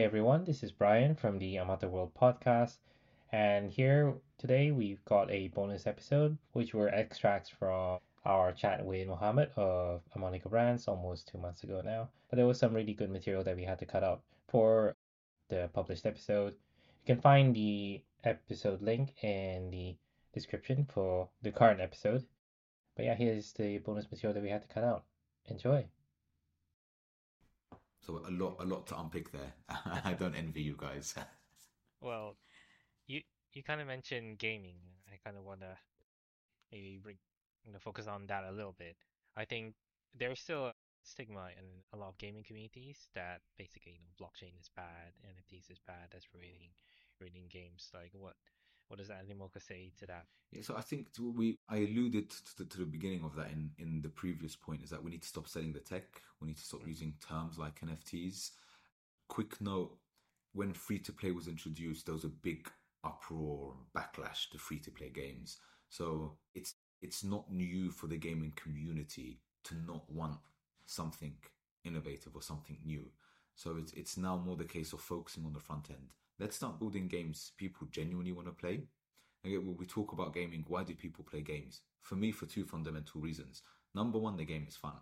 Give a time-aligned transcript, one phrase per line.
[0.00, 2.78] Hey everyone, this is Brian from the Amata World podcast,
[3.32, 9.08] and here today we've got a bonus episode which were extracts from our chat with
[9.08, 12.08] Mohamed of Animoca Brands almost two months ago now.
[12.30, 14.96] But there was some really good material that we had to cut out for
[15.50, 16.54] the published episode.
[17.04, 19.96] You can find the episode link in the
[20.32, 22.24] description for the current episode.
[22.96, 25.04] But yeah, here's the bonus material that we had to cut out.
[25.44, 25.84] Enjoy.
[28.00, 29.52] So a lot, a lot to unpick there.
[29.68, 31.14] I don't envy you guys.
[32.00, 32.36] Well,
[33.06, 34.78] you you kind of mentioned gaming.
[35.12, 35.76] I kind of want to
[36.72, 37.00] maybe
[37.64, 38.96] you know, focus on that a little bit.
[39.36, 39.74] I think
[40.14, 44.58] there's still a stigma in a lot of gaming communities that basically, you know, blockchain
[44.60, 46.72] is bad, NFTs is bad, that's ruining
[47.20, 47.90] ruining games.
[47.94, 48.34] Like, what
[48.90, 50.24] what does Animoca say to that?
[50.50, 53.70] Yeah, so I think we I alluded to the, to the beginning of that in
[53.78, 56.20] in the previous point is that we need to stop selling the tech.
[56.40, 56.88] We need to stop mm.
[56.88, 58.50] using terms like NFTs.
[59.28, 59.96] Quick note:
[60.54, 62.68] when free to play was introduced, there was a big
[63.04, 65.58] uproar, and backlash to free to play games.
[65.88, 70.38] So it's it's not new for the gaming community to not want
[70.86, 71.34] something
[71.84, 73.04] innovative or something new.
[73.54, 76.08] So it's it's now more the case of focusing on the front end
[76.40, 78.80] let's start building games people genuinely want to play.
[79.44, 81.82] Again, when we talk about gaming, why do people play games?
[82.00, 83.62] For me, for two fundamental reasons.
[83.94, 84.94] Number one, the game is fun.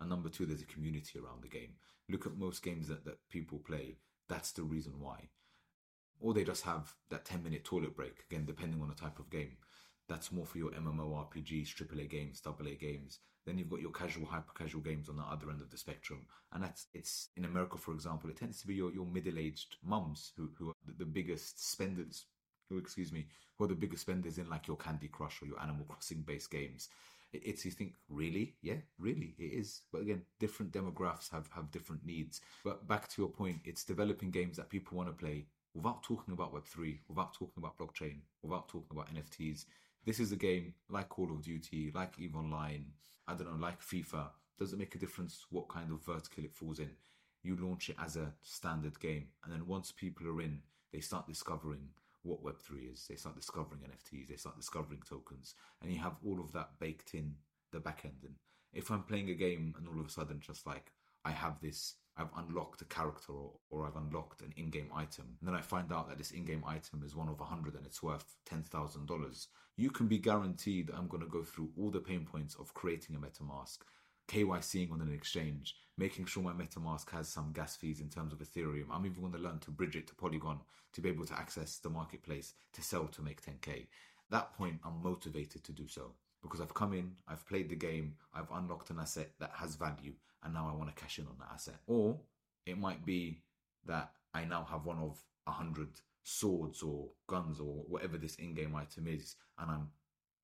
[0.00, 1.74] And number two, there's a community around the game.
[2.08, 3.96] Look at most games that, that people play.
[4.28, 5.28] That's the reason why.
[6.20, 9.30] Or they just have that 10 minute toilet break, again, depending on the type of
[9.30, 9.56] game.
[10.08, 13.20] That's more for your MMORPGs, AAA games, AA games.
[13.46, 16.20] Then you've got your casual, hyper casual games on the other end of the spectrum.
[16.52, 19.76] And that's, it's in America, for example, it tends to be your, your middle aged
[19.82, 22.26] mums who, who are the biggest spenders,
[22.68, 23.26] who, excuse me,
[23.58, 26.50] who are the biggest spenders in like your Candy Crush or your Animal Crossing based
[26.50, 26.88] games.
[27.32, 28.54] It's, you think, really?
[28.62, 29.82] Yeah, really, it is.
[29.92, 32.40] But again, different demographics have, have different needs.
[32.64, 36.32] But back to your point, it's developing games that people want to play without talking
[36.32, 39.64] about Web3, without talking about blockchain, without talking about NFTs.
[40.04, 42.84] This is a game like Call of Duty, like EVE Online,
[43.26, 44.28] I don't know, like FIFA.
[44.58, 46.90] Does it make a difference what kind of vertical it falls in?
[47.42, 50.60] You launch it as a standard game, and then once people are in,
[50.92, 51.88] they start discovering
[52.22, 53.06] what Web3 is.
[53.08, 57.14] They start discovering NFTs, they start discovering tokens, and you have all of that baked
[57.14, 57.36] in
[57.72, 58.18] the back end.
[58.24, 58.34] And
[58.74, 60.92] if I'm playing a game and all of a sudden just like
[61.24, 65.36] I have this I've unlocked a character or, or I've unlocked an in-game item.
[65.40, 67.84] And then I find out that this in-game item is one of a hundred and
[67.84, 69.46] it's worth $10,000.
[69.76, 73.16] You can be guaranteed I'm going to go through all the pain points of creating
[73.16, 73.78] a MetaMask,
[74.28, 78.38] KYCing on an exchange, making sure my MetaMask has some gas fees in terms of
[78.38, 78.86] Ethereum.
[78.92, 80.60] I'm even going to learn to bridge it to Polygon
[80.92, 83.70] to be able to access the marketplace to sell to make 10K.
[83.70, 86.12] At that point, I'm motivated to do so
[86.44, 90.12] because I've come in, I've played the game, I've unlocked an asset that has value,
[90.42, 91.76] and now I want to cash in on that asset.
[91.86, 92.18] Or
[92.66, 93.40] it might be
[93.86, 95.88] that I now have one of a hundred
[96.22, 99.88] swords or guns or whatever this in-game item is, and I'm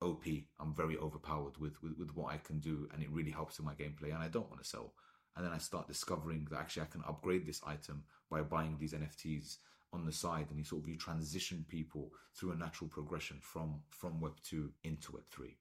[0.01, 0.25] OP.
[0.59, 3.67] I'm very overpowered with, with, with what I can do, and it really helps in
[3.67, 4.95] my gameplay, and I don't want to sell.
[5.37, 8.95] And then I start discovering that actually I can upgrade this item by buying these
[8.95, 9.59] NFTs
[9.93, 13.81] on the side, and you sort of you transition people through a natural progression from
[13.91, 15.59] from Web two into Web three.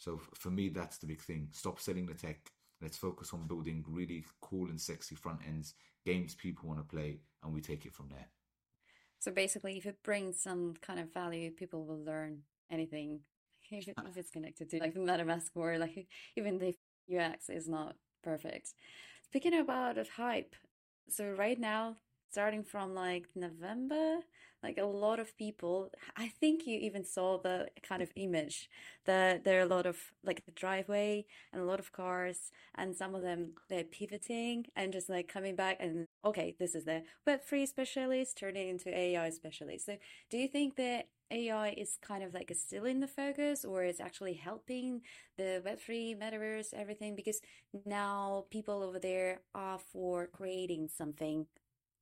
[0.00, 1.48] So for me, that's the big thing.
[1.52, 2.50] Stop selling the tech.
[2.80, 5.74] Let's focus on building really cool and sexy front ends,
[6.06, 8.26] games people want to play, and we take it from there.
[9.18, 12.38] So basically, if it brings some kind of value, people will learn
[12.70, 13.20] anything
[13.70, 16.74] if, it, if it's connected to like the MetaMask or like even the
[17.06, 18.72] UX is not perfect.
[19.24, 20.56] Speaking about hype,
[21.10, 21.96] so right now
[22.30, 24.20] starting from like November,
[24.62, 28.68] like a lot of people, I think you even saw the kind of image
[29.06, 32.94] that there are a lot of like the driveway and a lot of cars and
[32.94, 37.02] some of them they're pivoting and just like coming back and okay, this is the
[37.26, 39.86] Web3 specialist turning into AI specialist.
[39.86, 39.96] So
[40.30, 44.00] do you think that AI is kind of like still in the focus or it's
[44.00, 45.02] actually helping
[45.38, 47.14] the Web3 metaverse, everything?
[47.16, 47.40] Because
[47.86, 51.46] now people over there are for creating something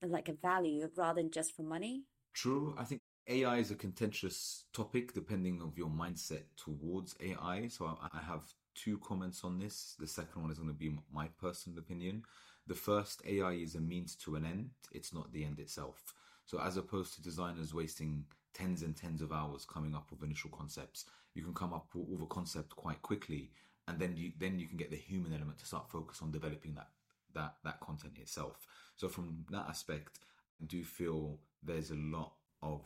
[0.02, 2.04] like a value rather than just for money?
[2.38, 2.72] True.
[2.78, 7.66] I think AI is a contentious topic depending of your mindset towards AI.
[7.66, 8.44] So I have
[8.76, 9.96] two comments on this.
[9.98, 12.22] The second one is going to be my personal opinion.
[12.68, 14.70] The first, AI is a means to an end.
[14.92, 16.14] It's not the end itself.
[16.46, 18.24] So as opposed to designers wasting
[18.54, 22.22] tens and tens of hours coming up with initial concepts, you can come up with
[22.22, 23.50] a concept quite quickly,
[23.88, 26.74] and then you then you can get the human element to start focus on developing
[26.76, 26.90] that
[27.34, 28.64] that that content itself.
[28.94, 30.20] So from that aspect,
[30.66, 32.32] do feel there's a lot
[32.62, 32.82] of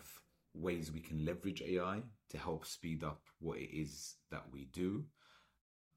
[0.55, 5.05] ways we can leverage AI to help speed up what it is that we do.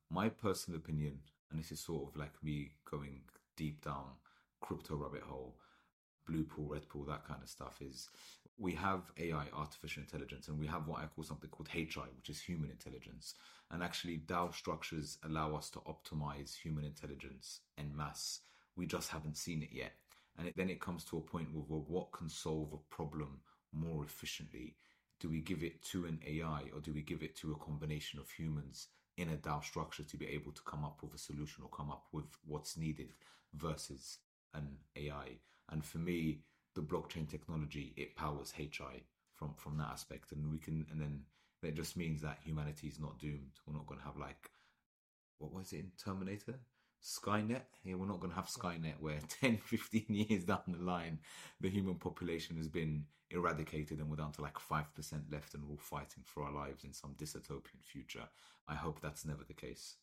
[0.09, 1.19] My personal opinion,
[1.51, 3.21] and this is sort of like me going
[3.57, 4.11] deep down
[4.61, 5.55] crypto rabbit hole,
[6.27, 8.09] blue pool, red pool, that kind of stuff is
[8.57, 12.29] we have AI, artificial intelligence, and we have what I call something called HI, which
[12.29, 13.35] is human intelligence.
[13.69, 18.39] And actually, DAO structures allow us to optimize human intelligence en masse.
[18.77, 19.93] We just haven't seen it yet.
[20.37, 23.39] And it, then it comes to a point where well, what can solve a problem
[23.73, 24.75] more efficiently?
[25.19, 28.19] Do we give it to an AI or do we give it to a combination
[28.19, 28.87] of humans
[29.17, 31.89] in a DAO structure to be able to come up with a solution or come
[31.89, 33.13] up with what's needed
[33.53, 34.17] versus
[34.53, 34.67] an
[34.97, 35.37] AI?
[35.71, 36.41] And for me,
[36.75, 39.03] the blockchain technology it powers HI
[39.33, 41.21] from from that aspect, and we can and then
[41.61, 43.53] that just means that humanity is not doomed.
[43.65, 44.51] We're not going to have like
[45.39, 46.59] what was it in Terminator?
[47.05, 47.61] Skynet.
[47.83, 51.19] Yeah, we're not going to have Skynet where 10, 15 years down the line,
[51.61, 55.71] the human population has been eradicated and we're down to like 5% left and we're
[55.71, 58.27] all fighting for our lives in some dystopian future.
[58.67, 59.97] I hope that's never the case.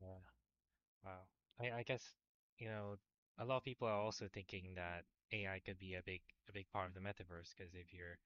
[0.00, 0.22] Yeah.
[1.04, 1.26] Wow.
[1.60, 2.14] I, I guess,
[2.58, 2.96] you know,
[3.38, 6.68] a lot of people are also thinking that AI could be a big a big
[6.72, 8.18] part of the metaverse because if you're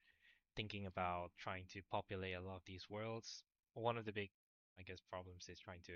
[0.56, 3.44] thinking about trying to populate a lot of these worlds,
[3.74, 4.30] one of the big
[4.78, 5.94] I guess problems is trying to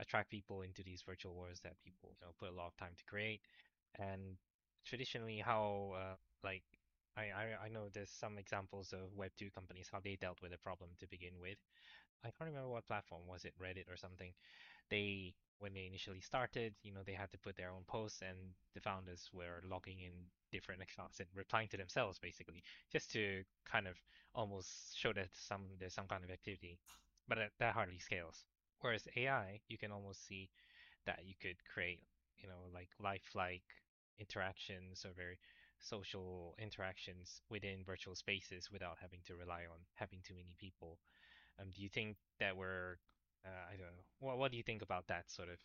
[0.00, 2.94] attract people into these virtual worlds that people you know put a lot of time
[2.96, 3.40] to create.
[3.98, 4.36] And
[4.86, 6.64] traditionally, how uh, like
[7.16, 10.52] I, I I know there's some examples of Web two companies how they dealt with
[10.52, 11.58] the problem to begin with.
[12.24, 14.32] I can't remember what platform was it, Reddit or something.
[14.90, 18.38] They when they initially started, you know, they had to put their own posts, and
[18.74, 20.12] the founders were logging in
[20.52, 22.62] different accounts and replying to themselves, basically,
[22.92, 23.96] just to kind of
[24.34, 26.78] almost show that some there's some kind of activity.
[27.28, 28.44] But that, that hardly scales.
[28.80, 30.50] Whereas AI, you can almost see
[31.06, 32.02] that you could create,
[32.38, 33.64] you know, like lifelike
[34.18, 35.38] interactions or very
[35.80, 40.98] social interactions within virtual spaces without having to rely on having too many people.
[41.60, 42.98] Um, do you think that we're
[43.44, 44.04] uh, I don't know.
[44.20, 45.58] What What do you think about that sort of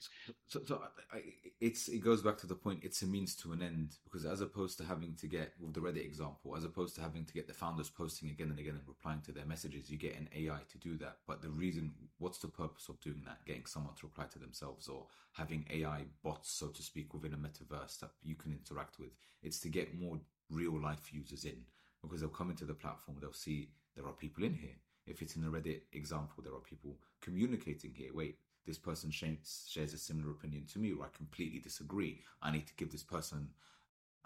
[0.48, 0.82] So, so, so
[1.12, 1.20] I, I,
[1.60, 2.80] it's it goes back to the point.
[2.82, 5.80] It's a means to an end because as opposed to having to get with the
[5.80, 8.88] Reddit example, as opposed to having to get the founders posting again and again and
[8.88, 11.18] replying to their messages, you get an AI to do that.
[11.26, 13.44] But the reason, what's the purpose of doing that?
[13.46, 17.36] Getting someone to reply to themselves or having AI bots, so to speak, within a
[17.36, 19.10] metaverse that you can interact with.
[19.42, 20.18] It's to get more
[20.50, 21.58] real life users in
[22.02, 24.76] because they'll come into the platform, they'll see there are people in here.
[25.06, 28.10] If it's in the Reddit example, there are people communicating here.
[28.14, 32.22] Wait, this person shares, shares a similar opinion to me, or I completely disagree.
[32.42, 33.48] I need to give this person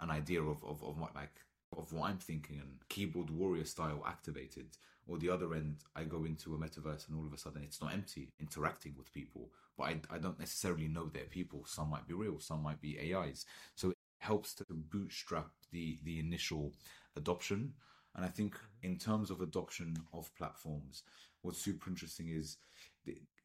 [0.01, 1.41] an idea of, of, of what like
[1.77, 4.67] of what I'm thinking and keyboard warrior style activated.
[5.07, 7.83] Or the other end, I go into a metaverse and all of a sudden it's
[7.83, 9.51] not empty, interacting with people.
[9.77, 11.65] But I, I don't necessarily know they're people.
[11.67, 13.45] Some might be real, some might be AIs.
[13.75, 16.73] So it helps to bootstrap the the initial
[17.17, 17.75] adoption.
[18.15, 18.93] And I think mm-hmm.
[18.93, 21.03] in terms of adoption of platforms,
[21.43, 22.57] what's super interesting is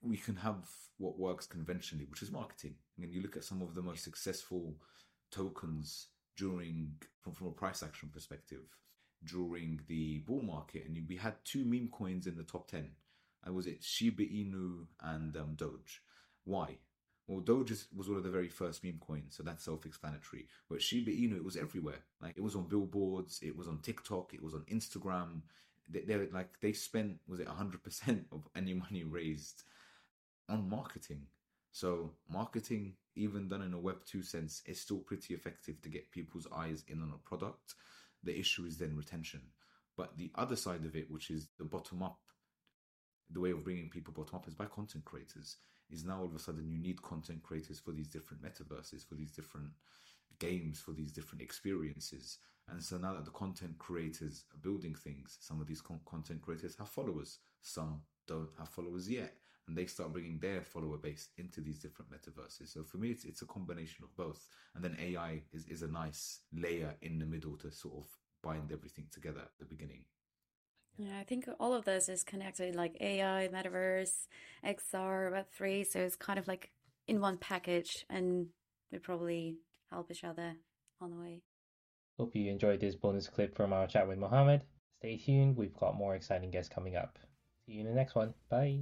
[0.01, 0.67] we can have
[0.97, 2.75] what works conventionally, which is marketing.
[2.97, 4.75] I mean, you look at some of the most successful
[5.31, 6.07] tokens
[6.37, 8.63] during, from, from a price action perspective,
[9.25, 12.89] during the bull market, and we had two meme coins in the top 10.
[13.45, 16.01] I was it Shiba Inu and um, Doge?
[16.45, 16.77] Why?
[17.27, 20.47] Well, Doge was one of the very first meme coins, so that's self-explanatory.
[20.69, 21.99] But Shiba Inu, it was everywhere.
[22.21, 25.41] Like it was on billboards, it was on TikTok, it was on Instagram.
[25.87, 29.63] They, they're like they spent was it hundred percent of any money raised
[30.49, 31.27] on marketing.
[31.71, 36.11] So marketing, even done in a Web two sense, is still pretty effective to get
[36.11, 37.75] people's eyes in on a product.
[38.23, 39.41] The issue is then retention.
[39.95, 42.19] But the other side of it, which is the bottom up
[43.31, 45.57] the way of bringing people bottom up is by content creators.
[45.91, 49.15] Is now all of a sudden you need content creators for these different metaverses, for
[49.15, 49.69] these different
[50.39, 52.37] games, for these different experiences.
[52.69, 56.41] And so now that the content creators are building things, some of these con- content
[56.41, 59.33] creators have followers, some don't have followers yet,
[59.69, 62.73] and they start bringing their follower base into these different metaverses.
[62.73, 65.87] So for me, it's it's a combination of both, and then AI is is a
[65.87, 68.07] nice layer in the middle to sort of
[68.43, 70.03] bind everything together at the beginning.
[70.97, 74.27] Yeah, I think all of this is connected, like AI, metaverse,
[74.65, 75.85] XR, Web3.
[75.85, 76.71] So it's kind of like
[77.07, 78.47] in one package, and
[78.91, 79.57] we probably
[79.91, 80.55] help each other
[80.99, 81.43] on the way.
[82.17, 84.61] Hope you enjoyed this bonus clip from our chat with Mohamed.
[84.97, 87.17] Stay tuned, we've got more exciting guests coming up.
[87.65, 88.33] See you in the next one.
[88.49, 88.81] Bye.